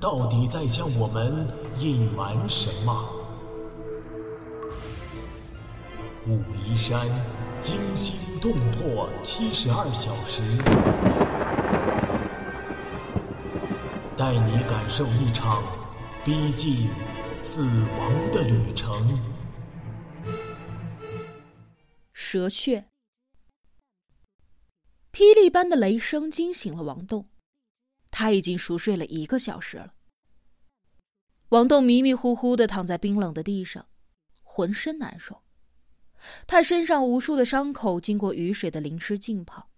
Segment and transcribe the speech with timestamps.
[0.00, 3.14] 到底在向我们隐瞒什么？
[6.26, 7.08] 武夷山
[7.60, 10.42] 惊心动魄七十二小时，
[14.16, 15.64] 带你感受一场
[16.24, 16.88] 逼近
[17.42, 17.62] 死
[17.98, 19.18] 亡的旅程。
[22.12, 22.86] 蛇穴，
[25.12, 27.26] 霹雳般的雷声惊醒了王栋。
[28.10, 29.92] 他已经熟睡了一个小时了。
[31.50, 33.88] 王栋迷迷糊糊的躺在冰冷的地上，
[34.42, 35.42] 浑身难受。
[36.46, 39.70] 他身上无数的伤口经过雨水的淋湿浸泡，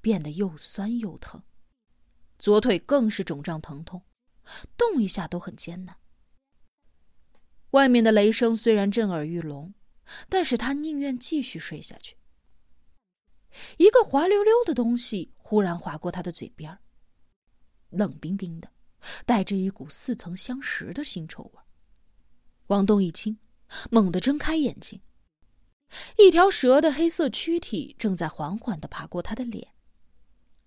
[0.00, 1.42] 变得又酸又疼。
[2.38, 4.02] 左腿更是肿胀疼痛，
[4.76, 5.96] 动一下都很艰难。
[7.70, 9.74] 外面的雷声虽然震耳欲聋，
[10.28, 12.16] 但是他宁愿继续睡下去。
[13.78, 16.78] 一个滑溜溜的东西忽然划过他的嘴边
[17.88, 18.70] 冷冰冰的，
[19.24, 21.62] 带着一股似曾相识的腥臭味。
[22.68, 23.38] 王栋一惊，
[23.90, 25.00] 猛地睁开眼睛，
[26.18, 29.72] 一条蛇的黑色躯体正在缓缓的爬过他的脸，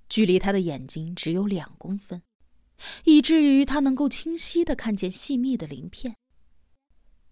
[0.07, 2.23] 距离他的眼睛只有两公分，
[3.03, 6.15] 以至于他能够清晰的看见细密的鳞片。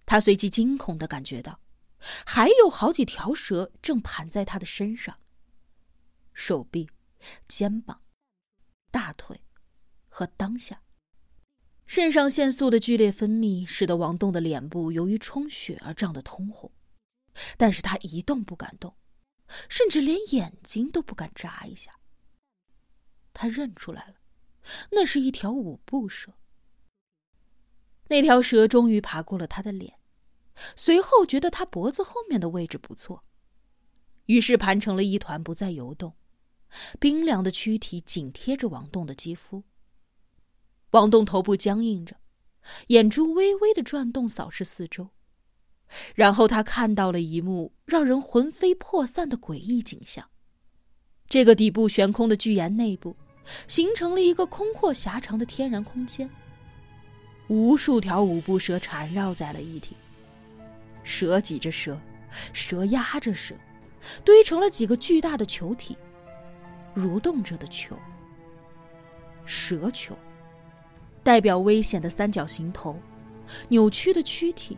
[0.06, 1.62] 他随即惊恐的感觉到，
[2.26, 5.20] 还有好几条蛇正盘在他的身上，
[6.34, 6.90] 手臂、
[7.48, 8.02] 肩膀、
[8.92, 9.42] 大腿。
[10.10, 10.82] 和当下，
[11.88, 16.72] 肾上腺素的剧烈分泌使得王栋的脸部由于充血而涨得通红，
[17.58, 18.94] 但是他一动不敢动，
[19.70, 21.98] 甚至连眼睛都不敢眨一下。
[23.34, 24.16] 他认出来了，
[24.92, 26.34] 那是一条五步蛇。
[28.10, 29.98] 那条蛇终于爬过了他的脸，
[30.76, 33.24] 随后觉得他脖子后面的位置不错，
[34.26, 36.16] 于是盘成了一团不再游动，
[37.00, 39.64] 冰凉的躯体紧贴着王栋的肌肤。
[40.98, 42.16] 王栋头部僵硬着，
[42.88, 45.10] 眼珠微微的转动，扫视四周，
[46.16, 50.28] 然后他看到了一幕让人魂飞魄散的诡异景象。
[51.30, 53.16] 这个底部悬空的巨岩内部，
[53.68, 56.28] 形成了一个空阔狭长的天然空间。
[57.48, 59.96] 无数条五步蛇缠绕在了一起，
[61.04, 62.00] 蛇挤着蛇，
[62.54, 63.54] 蛇压着蛇，
[64.26, 65.96] 堆成了几个巨大的球体，
[66.96, 67.96] 蠕动着的球，
[69.46, 70.18] 蛇球。
[71.28, 72.98] 代表危险的三角形头，
[73.68, 74.78] 扭曲的躯体，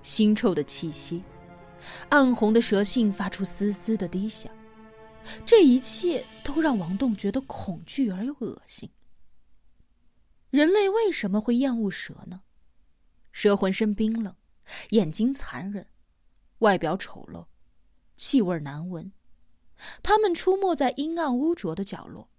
[0.00, 1.24] 腥臭的气息，
[2.08, 4.48] 暗红的蛇信发出嘶嘶的低响，
[5.44, 8.88] 这一切都让王栋觉得恐惧而又恶心。
[10.50, 12.42] 人类为什么会厌恶蛇呢？
[13.32, 14.36] 蛇浑身冰冷，
[14.90, 15.88] 眼睛残忍，
[16.60, 17.46] 外表丑陋，
[18.16, 19.10] 气味难闻。
[20.00, 22.30] 它们出没在阴暗污浊的角落，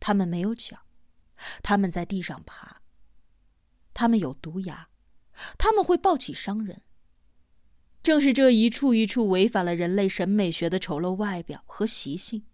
[0.00, 0.85] 它们没有脚。
[1.62, 2.82] 他们在地上爬。
[3.94, 4.88] 他们有毒牙，
[5.56, 6.82] 他们会抱起伤人。
[8.02, 12.44] 正是这一处一处违反了人类审美学的丑陋外表和习性，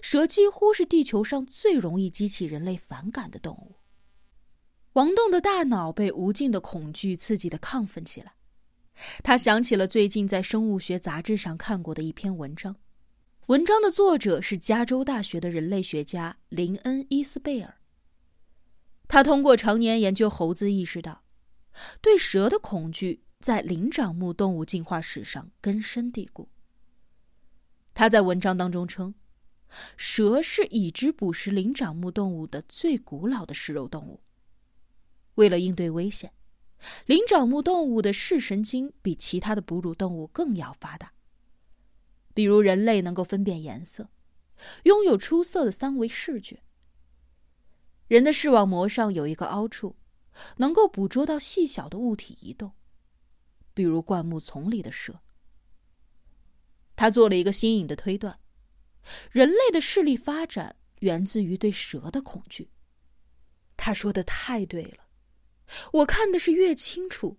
[0.00, 3.76] 蛇几乎是地球上最容易激起人类反感的动物。
[4.92, 8.34] 王栋的大脑被无尽的恐惧刺激的亢奋起来，
[9.24, 12.76] 他想起了最近在生物学杂志上看过的一篇文章，
[13.46, 17.78] 文章的作者是加州大学的人类学家林恩·伊斯贝尔。
[19.12, 21.22] 他通过常年研究猴子，意识到
[22.00, 26.48] 对蛇的恐惧在灵长目动物进化史上根深蒂固。
[27.92, 29.14] 他在文章当中称，
[29.98, 34.22] 蛇是已知捕食灵长目动物的最古老的食肉动物。
[35.34, 36.32] 为了应对危险，
[37.04, 41.12] 灵长目动物的视神经比其他的哺乳动物更要发达。
[42.32, 44.08] 比如人类能够分辨颜色，
[44.84, 46.62] 拥有出色的三维视觉。
[48.12, 49.96] 人的视网膜上有一个凹处，
[50.58, 52.70] 能够捕捉到细小的物体移动，
[53.72, 55.22] 比如灌木丛里的蛇。
[56.94, 58.38] 他做了一个新颖的推断：
[59.30, 62.70] 人类的视力发展源自于对蛇的恐惧。
[63.78, 65.08] 他说的太对了，
[65.94, 67.38] 我看的是越清楚，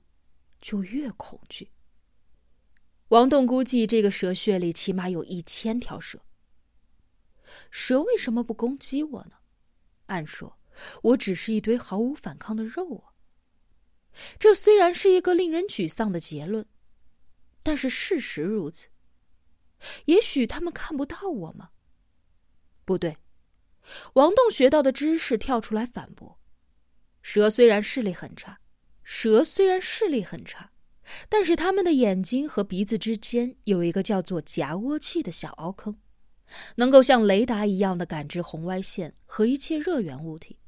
[0.60, 1.69] 就越恐惧。
[3.10, 6.19] 王栋估计这个蛇穴里起码有一千条蛇。
[7.69, 9.38] 蛇为什么不攻击我呢？
[10.08, 10.58] 按说。
[11.02, 13.14] 我只是一堆毫无反抗的肉啊！
[14.40, 16.66] 这虽然是一个令人沮丧的结论，
[17.62, 18.88] 但是事实如此。
[20.06, 21.70] 也许他们看不到我吗？
[22.86, 23.18] 不对，
[24.14, 26.40] 王栋学到的知识跳出来反驳：
[27.22, 28.60] 蛇虽然视力很差，
[29.04, 30.72] 蛇虽然视力很差，
[31.28, 36.00] 但是它们的眼睛和鼻子之间有一个叫做夹窝器的小凹坑。
[36.76, 40.60] 能够像雷达一样的感知红外线和一切热源物体，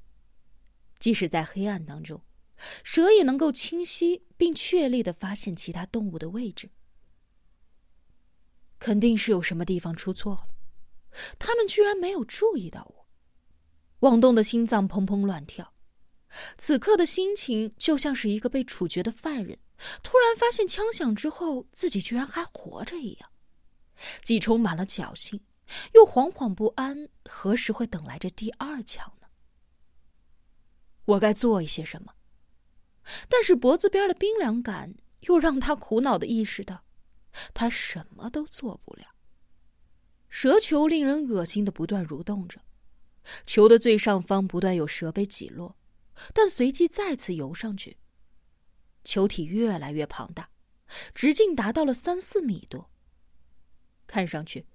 [1.06, 2.20] 即使在黑暗当中，
[2.84, 6.72] 蛇也能够清晰并确立的发现其他动物的位置。
[8.80, 10.48] 肯定是有什么地方出错了，
[11.38, 13.08] 他们居然没有注意到我。
[14.00, 15.76] 王栋的心脏砰砰乱跳，
[16.58, 19.60] 此刻的心情就像是一个被处决的犯人，
[20.02, 23.30] 突然发现枪响之后自己居然还活着一样，
[24.24, 25.40] 既充满了侥幸。
[25.94, 29.15] 又惶惶不安，何时会等来这第二枪？
[31.06, 32.14] 我该做一些什么？
[33.30, 36.84] 但是脖子边的冰凉感又让他苦恼的意识到，
[37.54, 39.06] 他什么都做不了。
[40.28, 42.62] 蛇球令人恶心的不断蠕动着，
[43.46, 45.78] 球的最上方不断有蛇被挤落，
[46.34, 47.98] 但随即再次游上去。
[49.04, 50.50] 球体越来越庞大，
[51.14, 52.90] 直径达到了三四米多，
[54.08, 54.66] 看上去。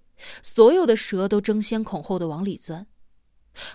[0.43, 2.87] 所有的蛇都争先恐后的往里钻，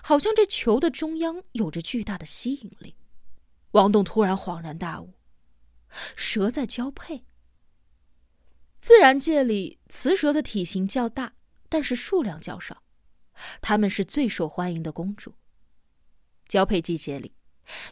[0.02, 2.96] 好像这球的中央有着巨大的吸引力。
[3.72, 5.14] 王栋突然恍然大悟：
[6.16, 7.24] 蛇在交配。
[8.78, 11.34] 自然界里，雌蛇的体型较大，
[11.68, 12.82] 但是数量较少，
[13.60, 15.34] 它们是最受欢迎的公主。
[16.46, 17.34] 交配季节里，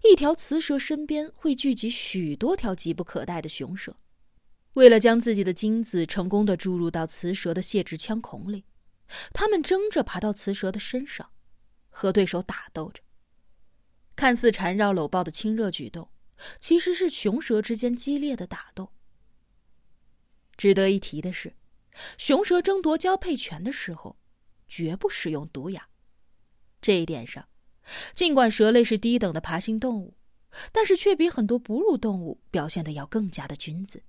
[0.05, 3.97] 一条雌蛇身边会聚集许多条急不可待的雄蛇。
[4.75, 8.65] 为了将自己的精子成功的注入到雌蛇的泄殖腔孔里，
[9.33, 11.31] 他们争着爬到雌蛇的身上，
[11.95, 13.01] 和对手打斗着。
[14.17, 16.11] 看似缠绕搂抱的亲热举动，
[16.59, 18.91] 其实是雄蛇之间激烈的打斗。
[20.57, 21.55] 值得一提的是，
[22.19, 24.17] 雄蛇争夺交配权的时候，
[24.69, 25.89] 绝不使用毒牙。
[26.81, 27.49] 这一点上，
[28.15, 30.17] 尽管蛇类是低等的爬行动物，
[30.71, 34.03] 但是却比很多哺乳动物表现的要更加的君子。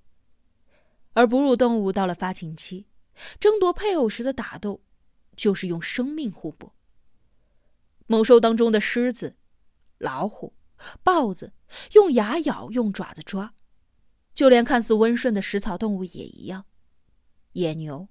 [1.13, 2.85] 而哺乳动物到了发情期，
[3.39, 4.83] 争夺配偶时的打斗，
[5.35, 6.74] 就是用生命互搏。
[8.07, 9.37] 猛兽当中的狮子、
[9.97, 10.53] 老虎、
[11.03, 11.53] 豹子
[11.93, 13.53] 用牙咬，用爪子抓，
[14.33, 16.65] 就连看似温顺的食草动物也一样。
[17.53, 18.07] 野牛、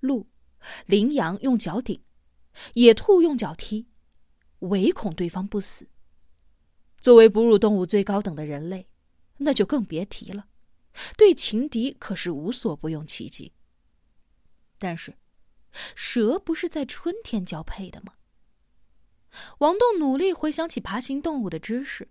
[0.00, 0.28] 鹿、
[0.86, 2.02] 羚羊用脚顶，
[2.74, 3.88] 野兔用脚踢，
[4.60, 5.88] 唯恐对方不死。
[6.98, 8.88] 作为哺乳动物最高等的人类，
[9.38, 10.48] 那就更别提了。
[11.16, 13.52] 对情敌可是无所不用其极。
[14.78, 15.18] 但是，
[15.94, 18.14] 蛇不是在春天交配的吗？
[19.58, 22.08] 王栋努力回想起爬行动物的知识，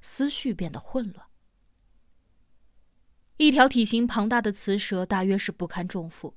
[0.00, 1.26] 思绪变得混乱。
[3.36, 6.36] 一条体型庞大的雌蛇大约是不堪重负，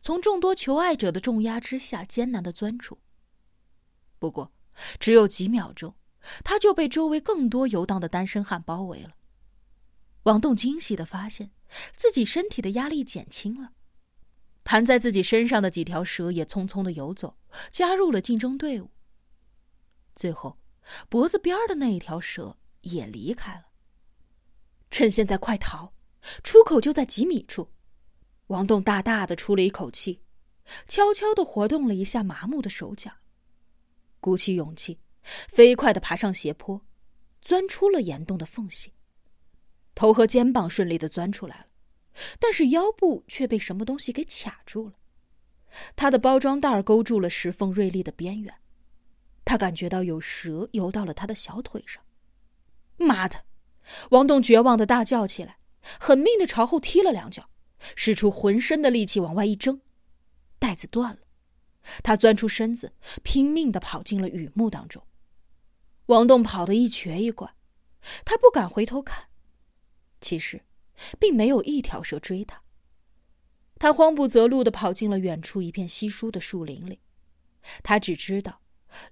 [0.00, 2.98] 从众多求爱者的重压之下艰难的钻出。
[4.18, 4.52] 不过，
[5.00, 5.94] 只有几秒钟，
[6.44, 9.12] 它就被周围更多游荡的单身汉包围了。
[10.24, 11.50] 王栋惊喜的发现，
[11.96, 13.72] 自己身体的压力减轻了，
[14.62, 17.36] 盘在自己身上的几条蛇也匆匆的游走，
[17.70, 18.90] 加入了竞争队伍。
[20.14, 20.58] 最后，
[21.08, 23.66] 脖子边的那一条蛇也离开了。
[24.90, 25.92] 趁现在快逃，
[26.42, 27.72] 出口就在几米处。
[28.48, 30.22] 王栋大大的出了一口气，
[30.86, 33.10] 悄悄的活动了一下麻木的手脚，
[34.20, 36.84] 鼓起勇气，飞快的爬上斜坡，
[37.40, 38.92] 钻出了岩洞的缝隙。
[39.94, 41.66] 头和肩膀顺利的钻出来了，
[42.38, 44.94] 但是腰部却被什么东西给卡住了。
[45.96, 48.54] 他的包装袋勾住了石缝锐利的边缘，
[49.52, 52.02] 他感觉到有蛇游到了他的小腿上。
[52.96, 53.44] 妈的！
[54.08, 55.58] 王栋绝望的大叫起来，
[56.00, 57.50] 狠命的朝后踢了两脚，
[57.94, 59.82] 使出浑身的力气往外一挣，
[60.58, 61.18] 带子断了。
[62.02, 65.06] 他钻出身子，拼命的跑进了雨幕当中。
[66.06, 67.54] 王栋跑得一瘸一拐，
[68.24, 69.26] 他不敢回头看。
[70.22, 70.62] 其实，
[71.20, 72.62] 并没有一条蛇追他。
[73.78, 77.02] 他慌不择路的跑进了远处一片稀疏的树林里。
[77.82, 78.61] 他只知道，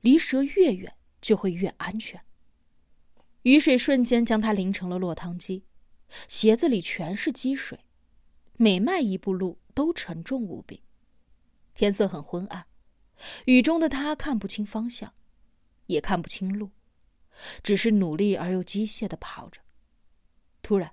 [0.00, 2.20] 离蛇越远就会越安全。
[3.42, 5.64] 雨水瞬间将他淋成了落汤鸡，
[6.28, 7.84] 鞋子里全是积水，
[8.56, 10.82] 每迈一步路都沉重无比。
[11.74, 12.66] 天色很昏暗，
[13.46, 15.14] 雨中的他看不清方向，
[15.86, 16.70] 也看不清路，
[17.62, 19.60] 只是努力而又机械的跑着。
[20.62, 20.92] 突然。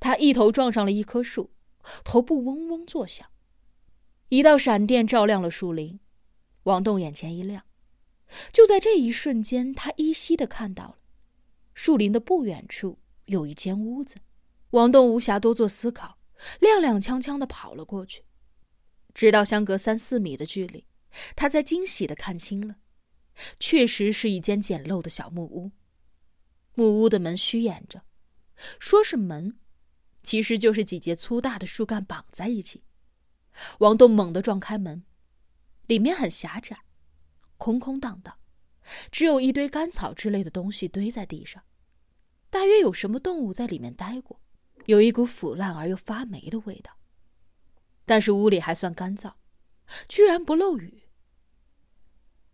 [0.00, 1.52] 他一头撞上了一棵树，
[2.02, 3.30] 头部嗡嗡作响，
[4.28, 6.00] 一道闪电照亮了树林。
[6.64, 7.64] 王栋眼前一亮，
[8.52, 10.98] 就在这一瞬间，他依稀的看到了
[11.74, 14.16] 树林的不远处有一间屋子。
[14.70, 16.18] 王栋无暇多做思考，
[16.60, 18.24] 踉踉跄跄的跑了过去。
[19.14, 20.86] 直到相隔三四米的距离，
[21.34, 22.76] 他才惊喜的看清了，
[23.58, 25.72] 确实是一间简陋的小木屋。
[26.74, 28.02] 木屋的门虚掩着，
[28.78, 29.58] 说是门，
[30.22, 32.84] 其实就是几节粗大的树干绑在一起。
[33.78, 35.04] 王栋猛地撞开门，
[35.86, 36.80] 里面很狭窄。
[37.58, 38.38] 空空荡荡，
[39.12, 41.62] 只有一堆干草之类的东西堆在地上，
[42.48, 44.40] 大约有什么动物在里面待过，
[44.86, 46.96] 有一股腐烂而又发霉的味道。
[48.06, 49.34] 但是屋里还算干燥，
[50.08, 51.02] 居然不漏雨。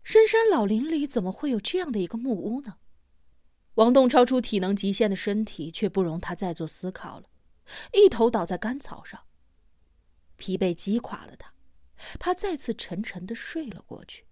[0.03, 2.77] 深山老林里怎么会有这样的一个木屋呢？
[3.75, 7.29] 王栋超出体能极限的身体却不容他再做思考了，
[7.93, 9.21] 一头倒在干草上，
[10.35, 11.53] 疲惫击垮了他，
[12.19, 14.24] 他再次沉沉的睡了过去。